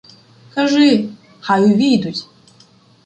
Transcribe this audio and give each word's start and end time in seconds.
—Кажи, 0.53 1.09
хай 1.41 1.65
увійдуть. 1.65 2.27